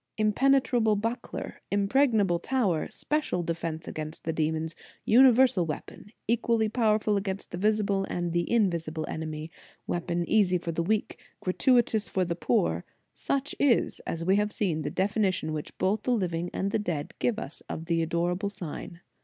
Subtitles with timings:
[0.17, 4.73] Impenetrable buckler, impregnable tower, special defence against the demons,
[5.05, 9.51] universal weapon, equally powerful against the visible and the invisible enemy,
[9.85, 12.83] weapon easy for the weak, gratuitous for the poor:
[13.13, 17.13] such is, as we have seen, the definition which both the livino and the dead
[17.19, 19.01] give us of the adorable sign.